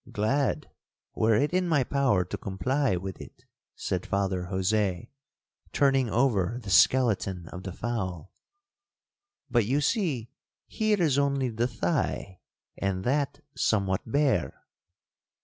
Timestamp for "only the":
11.19-11.67